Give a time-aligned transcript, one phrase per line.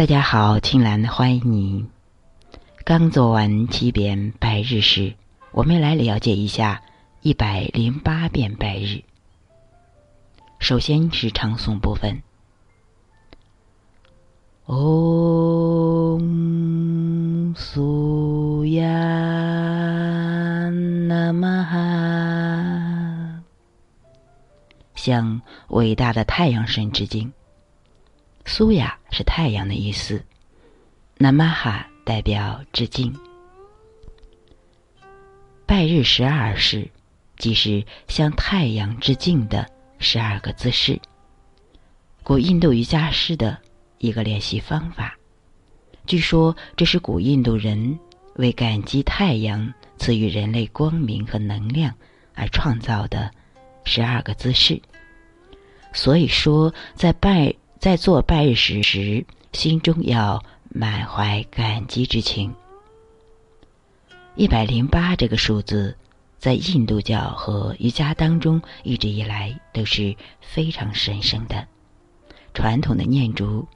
[0.00, 1.84] 大家好，青兰欢迎你。
[2.86, 5.12] 刚做完七遍拜日时，
[5.52, 6.80] 我们来了解一下
[7.20, 9.02] 一百零八遍拜日。
[10.58, 12.22] 首先是唱诵部分。
[14.64, 16.24] 嗡
[17.54, 18.80] 苏呀
[21.08, 23.42] 那玛哈，
[24.94, 27.30] 向伟大的太阳神致敬。
[28.44, 30.24] 苏雅是太阳的意思，
[31.16, 33.14] 那玛哈代表致敬。
[35.66, 36.90] 拜日十二式，
[37.36, 41.00] 即是向太阳致敬的十二个姿势。
[42.24, 43.56] 古印度瑜伽师的
[43.98, 45.16] 一个练习方法。
[46.06, 47.98] 据说这是古印度人
[48.34, 51.94] 为感激太阳赐予人类光明和能量
[52.34, 53.30] 而创造的
[53.84, 54.80] 十二个姿势。
[55.92, 57.54] 所以说，在拜。
[57.80, 59.24] 在做拜日时时，
[59.54, 62.54] 心中要满怀感激之情。
[64.34, 65.96] 一百零八这个数字，
[66.38, 71.66] 在印度教和瑜伽当中一直以来都是非常神圣的。
[72.52, 73.66] 传统的念珠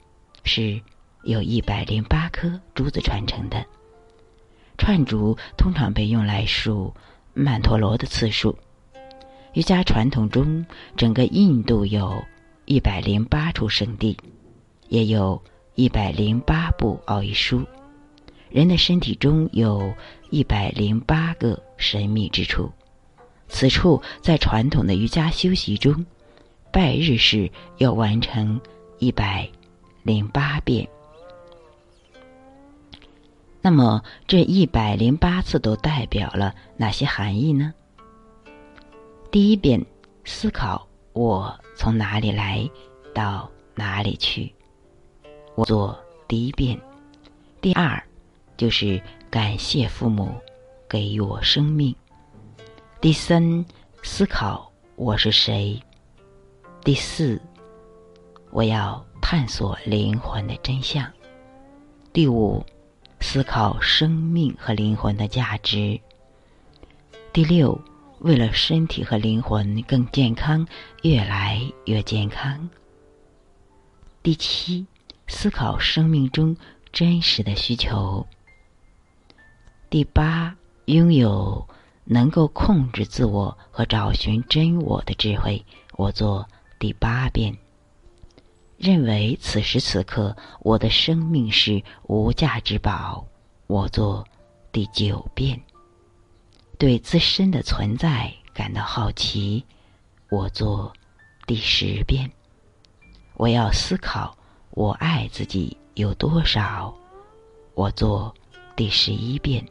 [0.43, 0.79] 是
[1.23, 3.65] 有一百零八颗珠子串成的，
[4.77, 6.93] 串珠通常被用来数
[7.33, 8.55] 曼陀罗的次数。
[9.53, 10.63] 瑜伽传统中，
[10.95, 12.23] 整个印度有。
[12.65, 14.17] 一百零八处圣地，
[14.89, 15.39] 也有
[15.75, 17.63] 一百零八部奥义书。
[18.49, 19.93] 人的身体中有
[20.31, 22.71] 一百零八个神秘之处。
[23.47, 26.03] 此处在传统的瑜伽修习中，
[26.71, 28.59] 拜日式要完成
[28.97, 29.47] 一百
[30.01, 30.87] 零八遍。
[33.61, 37.73] 那么这一百零八次都代表了哪些含义呢？
[39.29, 39.85] 第一遍
[40.23, 40.87] 思考。
[41.15, 42.69] 我从哪里来，
[43.13, 44.53] 到哪里去？
[45.55, 46.77] 我做第一遍。
[47.61, 48.03] 第二，
[48.57, 50.29] 就是感谢父母
[50.89, 51.95] 给予我生命。
[52.99, 53.65] 第三，
[54.03, 55.81] 思考我是谁。
[56.83, 57.41] 第四，
[58.51, 61.09] 我要探索灵魂的真相。
[62.11, 62.61] 第五，
[63.21, 65.97] 思考生命和灵魂的价值。
[67.31, 67.79] 第六。
[68.19, 70.67] 为了身体和灵魂更健康，
[71.03, 72.69] 越来越健康。
[74.23, 74.85] 第七，
[75.27, 76.55] 思考生命中
[76.91, 78.25] 真实的需求。
[79.89, 80.55] 第八，
[80.85, 81.67] 拥有
[82.03, 85.63] 能够控制自我和找寻真我的智慧。
[85.93, 86.47] 我做
[86.79, 87.55] 第八遍。
[88.77, 93.25] 认为此时此刻我的生命是无价之宝。
[93.67, 94.25] 我做
[94.71, 95.61] 第九遍。
[96.85, 99.65] 对自身的存在感到好奇，
[100.29, 100.93] 我做
[101.47, 102.29] 第十遍。
[103.33, 104.37] 我要思考
[104.69, 106.93] 我爱自己有多少，
[107.73, 108.31] 我做
[108.75, 109.67] 第十一遍。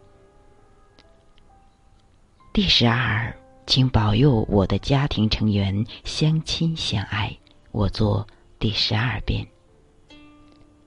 [2.52, 3.32] 第十二，
[3.64, 7.38] 请保佑我的家庭成员相亲相爱，
[7.70, 8.26] 我做
[8.58, 9.46] 第十二遍。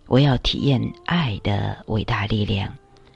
[0.08, 2.76] 我要体验爱的伟大力量，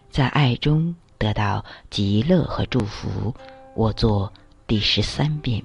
[0.10, 0.96] 在爱中。
[1.22, 3.32] 得到极乐和祝福，
[3.76, 4.34] 我做
[4.66, 5.64] 第十三遍。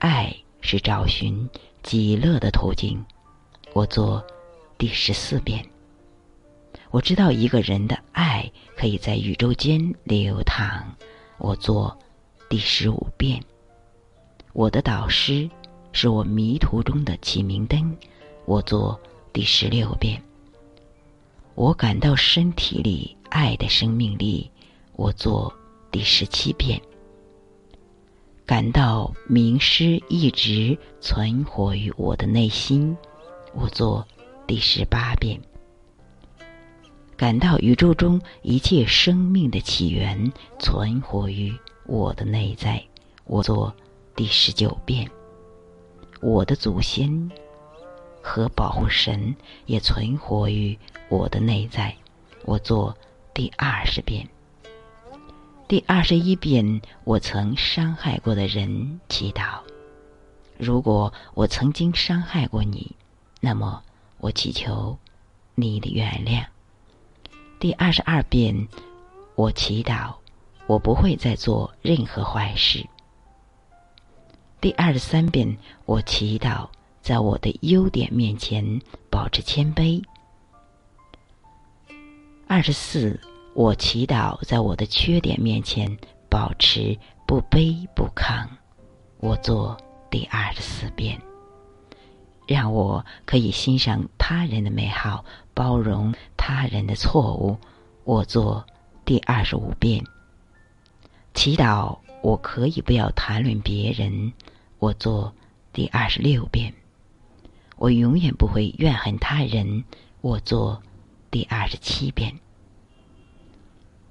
[0.00, 1.48] 爱是找寻
[1.82, 3.02] 极乐的途径，
[3.72, 4.22] 我做
[4.76, 5.64] 第十四遍。
[6.90, 10.84] 我知道一个人的爱可以在宇宙间流淌，
[11.38, 11.98] 我做
[12.50, 13.42] 第十五遍。
[14.52, 15.48] 我的导师
[15.92, 17.96] 是我迷途中的启明灯，
[18.44, 19.00] 我做
[19.32, 20.22] 第十六遍。
[21.54, 23.16] 我感到身体里。
[23.30, 24.50] 爱的生命力，
[24.94, 25.52] 我做
[25.90, 26.80] 第十七遍。
[28.46, 32.96] 感到名师一直存活于我的内心，
[33.52, 34.06] 我做
[34.46, 35.38] 第十八遍。
[37.16, 42.82] 感到宇宙中一切生命的起源存活于我的内在，
[43.24, 43.74] 我做
[44.16, 45.10] 第十九遍。
[46.20, 47.30] 我的祖先
[48.22, 49.36] 和保护神
[49.66, 50.78] 也存活于
[51.08, 51.94] 我的内在，
[52.44, 52.96] 我做。
[53.38, 54.28] 第二十遍，
[55.68, 59.60] 第二十一遍，我曾伤害过的人祈祷。
[60.58, 62.96] 如果我曾经伤害过你，
[63.40, 63.80] 那么
[64.18, 64.98] 我祈求
[65.54, 66.46] 你的原谅。
[67.60, 68.66] 第二十二遍，
[69.36, 70.16] 我祈祷
[70.66, 72.84] 我不会再做任何坏事。
[74.60, 76.68] 第二十三遍，我祈祷
[77.02, 80.02] 在我的优点面前保持谦卑。
[82.50, 83.20] 二十四，
[83.52, 85.94] 我祈祷在我的缺点面前
[86.30, 88.48] 保持不卑不亢。
[89.18, 89.76] 我做
[90.10, 91.20] 第二十四遍。
[92.46, 95.22] 让我可以欣赏他人的美好，
[95.52, 97.54] 包容他人的错误。
[98.04, 98.64] 我做
[99.04, 100.02] 第二十五遍。
[101.34, 104.32] 祈祷我可以不要谈论别人。
[104.78, 105.30] 我做
[105.70, 106.72] 第二十六遍。
[107.76, 109.84] 我永远不会怨恨他人。
[110.22, 110.82] 我做
[111.30, 112.38] 第二十七遍。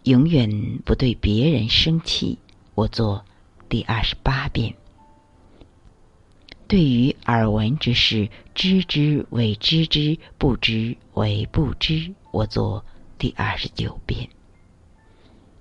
[0.04, 2.38] 永远不对别人生气。
[2.76, 3.26] 我做
[3.68, 4.76] 第二十八遍。
[6.68, 12.14] 对于耳闻之事，知之为知之，不知为不知。
[12.32, 12.86] 我做
[13.18, 14.30] 第二十九遍。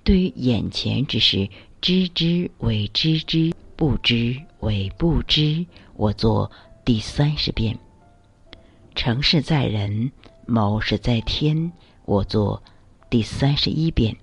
[0.05, 1.49] 对于眼前之事，
[1.81, 5.65] 知之为知之，不知为不知。
[5.95, 6.51] 我做
[6.85, 7.79] 第三十遍。
[8.95, 10.13] 成事在人，
[10.47, 11.73] 谋事在天。
[12.05, 12.63] 我做
[13.11, 14.17] 第三十一遍。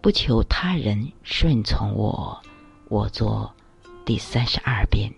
[0.00, 2.42] 不求他人顺从我，
[2.88, 3.54] 我做
[4.04, 5.12] 第三十二遍。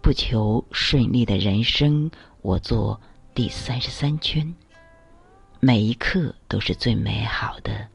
[0.00, 2.10] 不求顺利的人生，
[2.42, 3.00] 我做
[3.34, 4.54] 第三十三圈。
[5.60, 7.88] 每一刻都是最美好的，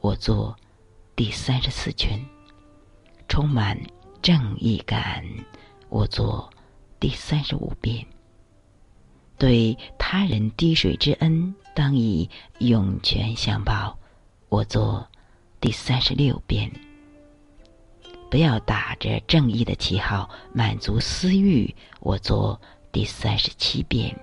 [0.00, 0.56] 我做
[1.14, 2.18] 第三十四圈。
[3.28, 3.78] 充满
[4.22, 5.24] 正义感，
[5.90, 6.50] 我做
[6.98, 8.04] 第三十五遍。
[9.38, 13.98] 对他人滴水之恩，当以涌泉相报，
[14.48, 15.06] 我做
[15.60, 16.70] 第三十六遍。
[18.30, 21.74] 不要打着正义的旗号满足私欲。
[22.00, 22.58] 我做
[22.90, 24.18] 第三十七遍。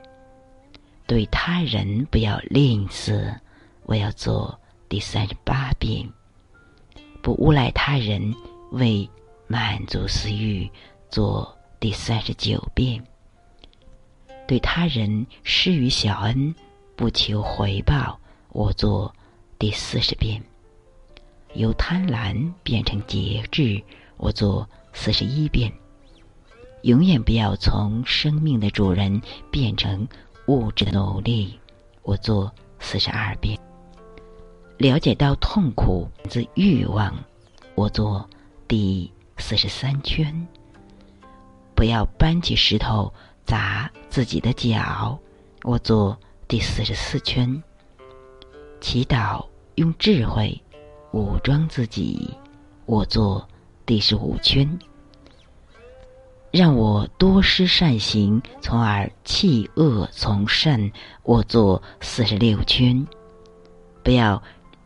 [1.06, 3.32] 对他人不要吝啬。
[3.84, 6.08] 我要做第三十八遍。
[7.22, 8.34] 不诬赖他人
[8.72, 9.08] 为
[9.48, 10.68] 满足私欲。
[11.12, 13.04] 做第三十九遍。
[14.50, 16.56] 对他人施予小恩，
[16.96, 18.20] 不求回报。
[18.50, 19.14] 我做
[19.60, 20.42] 第四十遍。
[21.54, 23.80] 由贪婪变成节制。
[24.18, 25.72] 我做四十一遍，
[26.82, 30.08] 永远不要从生命的主人变成
[30.48, 31.60] 物质的奴隶。
[32.02, 33.56] 我做四十二遍，
[34.80, 37.16] 了解到痛苦自欲望。
[37.76, 38.28] 我做
[38.68, 40.48] 第四十三圈，
[41.76, 43.14] 不要搬起石头
[43.46, 45.18] 砸自己的脚。
[45.64, 47.64] 我做第四十四圈，
[48.82, 49.46] 祈祷
[49.76, 50.62] 用智慧
[51.14, 52.30] 武装自己。
[52.86, 53.48] 我做。
[53.86, 54.78] 第十五圈，
[56.52, 60.92] 让我多施善行，从而弃恶从善。
[61.24, 63.08] 我做四十六圈，
[64.04, 64.44] 不要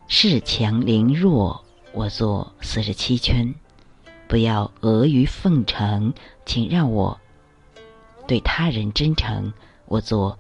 [0.08, 1.66] 恃强凌弱。
[1.92, 3.52] 我做四十七圈，
[4.28, 6.14] 不要阿谀奉承，
[6.46, 7.20] 请让我
[8.28, 9.54] 对他人真诚。
[9.86, 10.38] 我做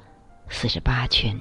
[0.49, 1.39] 四十八圈，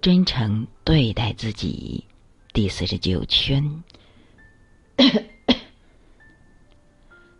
[0.00, 2.04] 真诚对待自己。
[2.52, 3.82] 第四十九圈。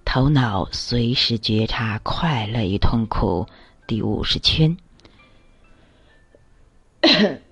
[0.05, 3.47] 头脑随时觉察快乐与痛苦。
[3.87, 4.77] 第五十圈，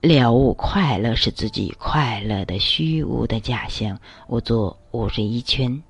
[0.00, 3.98] 了悟快乐是自己快乐的虚无的假象。
[4.28, 5.82] 我做五十一圈，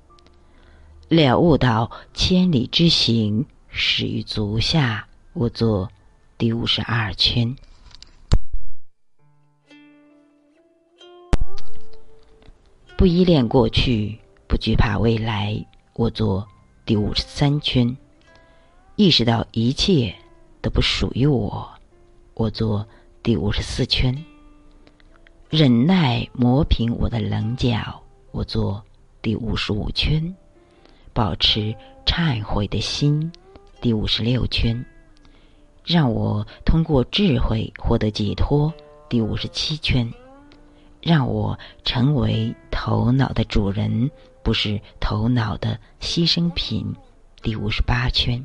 [1.13, 5.07] 了悟到千里之行始于足下。
[5.33, 5.89] 我做
[6.37, 7.55] 第五十二圈。
[12.97, 15.65] 不依恋过去，不惧怕未来。
[15.93, 16.47] 我做
[16.85, 17.97] 第五十三圈，
[18.95, 20.15] 意识到一切
[20.61, 21.69] 都不属于我。
[22.33, 22.87] 我做
[23.21, 24.23] 第五十四圈，
[25.49, 28.01] 忍耐磨平我的棱角。
[28.31, 28.83] 我做
[29.21, 30.35] 第五十五圈，
[31.13, 33.31] 保持忏悔的心。
[33.79, 34.85] 第五十六圈，
[35.85, 38.73] 让我通过智慧获得解脱。
[39.09, 40.11] 第五十七圈。
[41.01, 44.09] 让我成为头脑的主人，
[44.41, 46.95] 不是头脑的牺牲品。
[47.41, 48.41] 第五十八圈，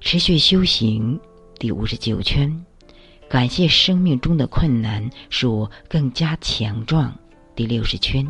[0.00, 1.18] 持续修行。
[1.58, 2.64] 第五十九圈，
[3.28, 7.12] 感谢生命中的困难，使我更加强壮。
[7.56, 8.24] 第六十圈，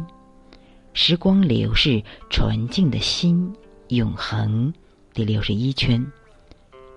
[0.94, 3.50] 时光流逝，纯净的心
[3.88, 4.72] 永恒。
[5.14, 6.04] 第六十一圈，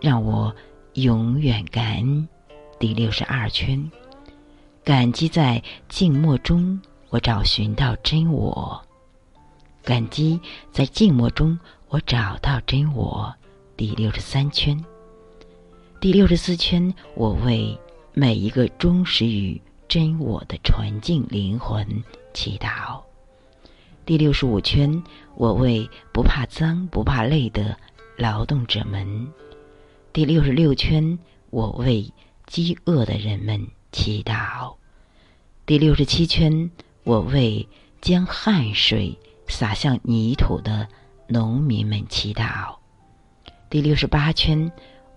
[0.01, 0.53] 让我
[0.93, 2.27] 永远感恩。
[2.77, 3.89] 第六十二圈。
[4.83, 8.79] 感激在静默中，我找寻到真我。
[9.83, 10.39] 感激
[10.71, 13.33] 在静默中，我找到真我。
[13.77, 14.83] 第六十三圈，
[15.99, 17.77] 第六十四圈，我为
[18.13, 23.01] 每一个忠实于真我的纯净灵魂祈祷。
[24.05, 25.03] 第六十五圈，
[25.35, 27.75] 我为不怕脏、不怕累的
[28.17, 29.27] 劳动者们。
[30.13, 31.17] 第六十六圈，
[31.50, 32.13] 我为
[32.45, 33.67] 饥饿的人们。
[33.91, 34.75] 祈祷，
[35.65, 36.69] 第六十七圈，
[37.05, 37.65] 我为
[38.01, 40.88] 将汗水洒向泥土的
[41.27, 42.75] 农民们祈祷。
[43.69, 44.69] 第六十八圈，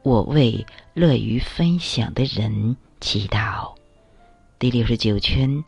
[0.03, 0.65] 我为
[0.95, 3.75] 乐于分享的人祈祷。
[4.61, 5.65] 第六十九圈，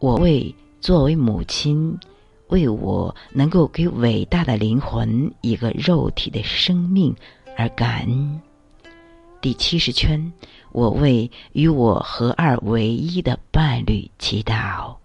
[0.00, 1.96] 我为作为母亲，
[2.50, 7.16] 为我能够给伟大的灵魂一个肉体的生命
[7.56, 8.40] 而感恩。
[9.40, 10.32] 第七十圈，
[10.70, 14.96] 我为与我合二为一的伴侣祈祷。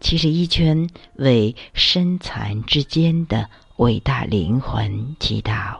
[0.00, 5.78] 七十一圈，为身残之间的伟大灵魂祈祷。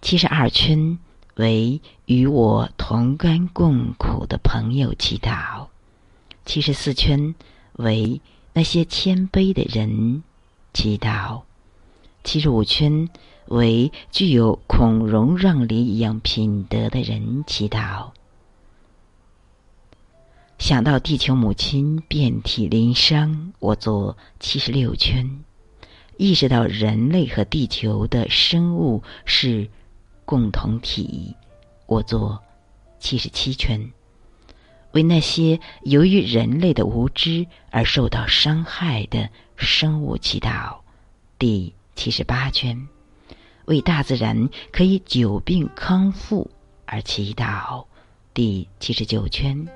[0.00, 0.98] 七十二圈，
[1.34, 5.66] 为与我同甘共苦的朋友祈祷。
[6.44, 7.34] 七十四圈，
[7.74, 8.20] 为
[8.54, 10.22] 那些谦卑的人
[10.72, 11.42] 祈祷。
[12.24, 13.10] 七十五圈。
[13.48, 18.12] 为具有孔融让梨一样品德的人祈祷。
[20.58, 25.42] 想到地球母亲遍体鳞伤，我做七十六圈；
[26.16, 29.68] 意识到人类和地球的生物是
[30.24, 31.36] 共同体，
[31.84, 32.42] 我做
[32.98, 33.92] 七十七圈。
[34.94, 40.78] 为那些由于人类的无知而受到伤害的生物祈祷。
[41.38, 42.88] 第七十八圈。
[43.66, 46.50] 为大自然可以久病康复
[46.84, 47.86] 而祈祷。
[48.34, 49.66] 第七十九圈，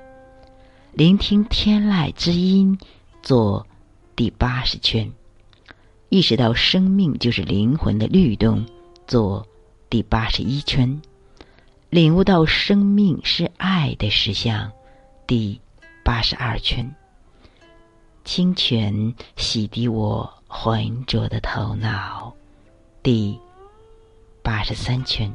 [0.93, 2.77] 聆听天籁之音，
[3.23, 3.65] 做
[4.15, 5.11] 第八十圈。
[6.09, 8.63] 意识到生命就是灵魂的律动，
[9.07, 9.47] 做
[9.89, 11.01] 第八十一圈。
[11.89, 14.71] 领悟到生命是爱的实相，
[15.29, 15.61] 第
[16.03, 16.95] 八十二圈。
[18.25, 22.33] 清泉洗涤我浑浊的头脑，
[23.03, 23.39] 第。
[24.41, 25.31] 八十三圈，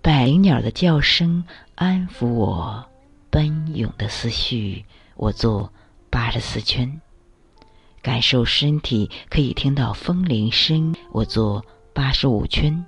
[0.00, 1.42] 百灵鸟的叫声
[1.74, 2.86] 安抚我
[3.28, 4.84] 奔涌的思绪。
[5.16, 5.72] 我做
[6.08, 7.00] 八十四圈，
[8.00, 10.94] 感受身体可以听到风铃声。
[11.10, 12.86] 我做八十五圈，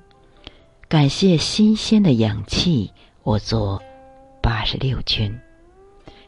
[0.86, 2.92] 感谢新鲜的氧气。
[3.24, 3.82] 我做
[4.42, 5.38] 八十六圈，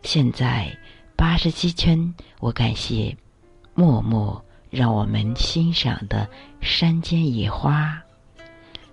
[0.02, 0.76] 现在
[1.16, 2.14] 八十七圈。
[2.40, 3.16] 我感谢
[3.74, 6.28] 默默让我们欣赏的
[6.60, 8.02] 山间野花。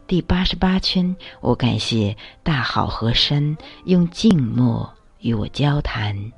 [0.07, 6.31] 第八十八圈，我感谢大好河山用静默与我交谈。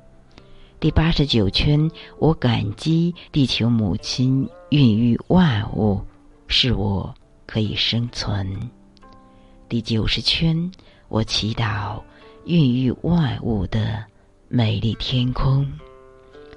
[0.80, 6.04] 第八十九圈，我感激地球母亲孕育万物，
[6.48, 7.14] 使我
[7.46, 8.70] 可以生存。
[9.68, 10.70] 第九十圈，
[11.08, 12.02] 我祈祷
[12.44, 14.04] 孕育万物的
[14.48, 15.70] 美丽天空。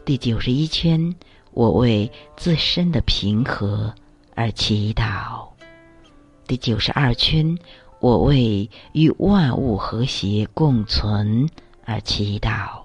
[0.04, 1.14] 第九十一圈，
[1.52, 3.94] 我为自身的平和
[4.34, 5.48] 而祈祷。
[6.48, 7.58] 第九十二圈，
[8.00, 11.48] 我为与万物和谐共存
[11.86, 12.82] 而祈祷。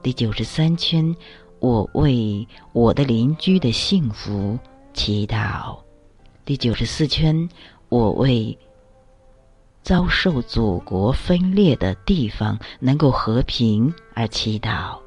[0.00, 1.14] 第九十三圈，
[1.58, 4.56] 我为我的邻居的幸福
[4.94, 5.76] 祈祷。
[6.44, 7.48] 第九十四圈，
[7.88, 8.56] 我为
[9.82, 14.98] 遭受祖国分裂的地方能够和平而祈祷。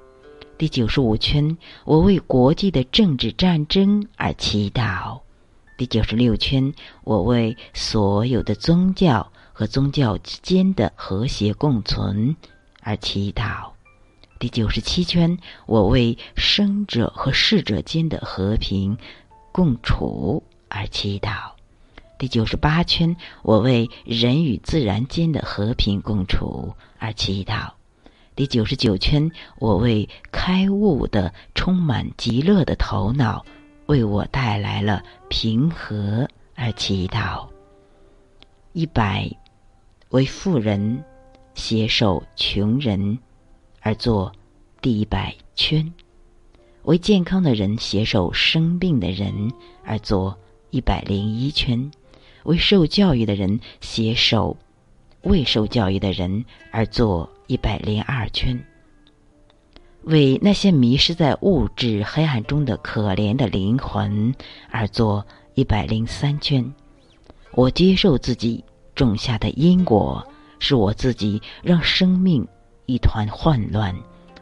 [0.58, 5.20] 第九十五圈，我为国际的政治战争而祈祷。
[5.78, 12.36] 第九十六圈，我为所有的宗教和宗教之间的和谐共存
[12.82, 13.72] 而祈祷。
[14.40, 18.98] 第九十七圈，我为生者和逝者间的和平
[19.52, 21.53] 共处而祈祷。
[22.24, 27.72] 第九十八圈，我为人与自然间的和平共处而祈祷。
[28.34, 33.46] 第九十九圈，我为开悟的、充满极乐的头脑。
[33.88, 37.46] 为我带来了平和而祈祷。
[38.72, 39.30] 一百
[40.08, 41.04] 为富人
[41.56, 43.20] 携手穷人
[43.82, 44.32] 而做
[44.82, 45.92] 第一百圈；
[46.84, 49.52] 为健康的人携手生病的人
[49.84, 50.38] 而做
[50.70, 51.92] 一百零一圈；
[52.44, 54.58] 为受教育的人携手
[55.22, 58.60] 未受教育的人而做一百零二圈。
[60.04, 64.36] 为那些迷失在物质黑暗中的可怜的灵魂
[64.70, 66.74] 而做一百零三圈，
[67.54, 68.62] 我接受自己
[68.96, 70.22] 种下的因果，
[70.60, 72.46] 是我自己让生命
[72.86, 73.96] 一团混乱。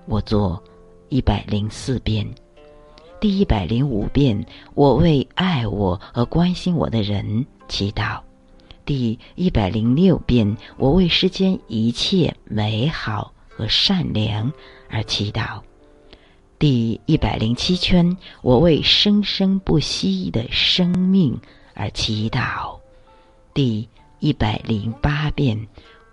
[0.07, 0.61] 我做
[1.09, 2.27] 一百零四遍，
[3.19, 4.43] 第一百零五遍，
[4.73, 8.19] 我为爱我和关心我的人祈祷；
[8.85, 14.51] 第一百零六遍，我为世间一切美好和善良。
[14.89, 15.61] 而祈祷，
[16.59, 21.39] 第一百零七圈，我为生生不息的生命
[21.73, 22.77] 而祈祷；
[23.53, 23.87] 第
[24.19, 25.65] 一百零八遍，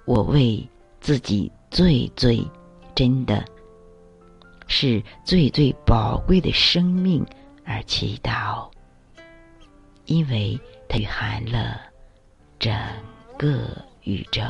[0.05, 0.65] 我为
[1.01, 2.41] 自己最最
[2.95, 3.45] 真的
[4.69, 7.27] 是最最宝贵的生命
[7.65, 8.69] 而祈祷。
[10.07, 10.59] 因为
[10.89, 11.81] 它蕴含了
[12.59, 12.75] 整
[13.39, 14.43] 个宇宙。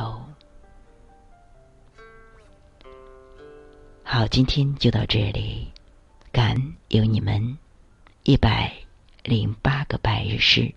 [4.03, 5.71] 好，今天就到这里，
[6.31, 7.57] 感恩有你们
[8.23, 8.73] 一百
[9.23, 10.73] 零八个白日诗。